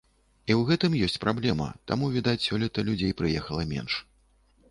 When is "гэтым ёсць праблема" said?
0.69-1.67